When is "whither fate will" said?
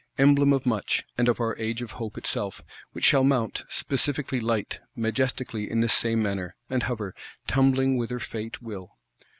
7.97-8.97